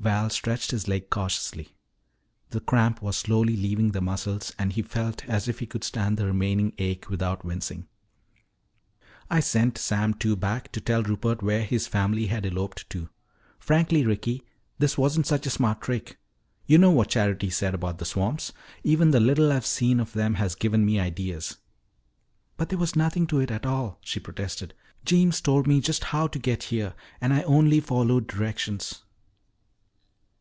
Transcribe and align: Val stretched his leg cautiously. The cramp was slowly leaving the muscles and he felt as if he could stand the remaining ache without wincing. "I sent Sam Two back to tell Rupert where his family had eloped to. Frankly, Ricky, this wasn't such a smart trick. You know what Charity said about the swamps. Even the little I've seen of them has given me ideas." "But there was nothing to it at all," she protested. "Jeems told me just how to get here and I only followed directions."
Val 0.00 0.30
stretched 0.30 0.70
his 0.70 0.88
leg 0.88 1.10
cautiously. 1.10 1.76
The 2.48 2.60
cramp 2.60 3.02
was 3.02 3.18
slowly 3.18 3.54
leaving 3.54 3.90
the 3.90 4.00
muscles 4.00 4.50
and 4.58 4.72
he 4.72 4.80
felt 4.80 5.22
as 5.26 5.46
if 5.46 5.58
he 5.58 5.66
could 5.66 5.84
stand 5.84 6.16
the 6.16 6.24
remaining 6.24 6.72
ache 6.78 7.10
without 7.10 7.44
wincing. 7.44 7.86
"I 9.28 9.40
sent 9.40 9.76
Sam 9.76 10.14
Two 10.14 10.36
back 10.36 10.72
to 10.72 10.80
tell 10.80 11.02
Rupert 11.02 11.42
where 11.42 11.62
his 11.64 11.86
family 11.86 12.28
had 12.28 12.46
eloped 12.46 12.88
to. 12.88 13.10
Frankly, 13.58 14.06
Ricky, 14.06 14.42
this 14.78 14.96
wasn't 14.96 15.26
such 15.26 15.46
a 15.46 15.50
smart 15.50 15.82
trick. 15.82 16.16
You 16.64 16.78
know 16.78 16.90
what 16.90 17.10
Charity 17.10 17.50
said 17.50 17.74
about 17.74 17.98
the 17.98 18.06
swamps. 18.06 18.54
Even 18.82 19.10
the 19.10 19.20
little 19.20 19.52
I've 19.52 19.66
seen 19.66 20.00
of 20.00 20.14
them 20.14 20.36
has 20.36 20.54
given 20.54 20.82
me 20.86 20.98
ideas." 20.98 21.58
"But 22.56 22.70
there 22.70 22.78
was 22.78 22.96
nothing 22.96 23.26
to 23.26 23.40
it 23.40 23.50
at 23.50 23.66
all," 23.66 23.98
she 24.00 24.18
protested. 24.18 24.72
"Jeems 25.04 25.42
told 25.42 25.66
me 25.66 25.78
just 25.82 26.04
how 26.04 26.26
to 26.26 26.38
get 26.38 26.62
here 26.72 26.94
and 27.20 27.34
I 27.34 27.42
only 27.42 27.80
followed 27.80 28.26
directions." 28.28 29.02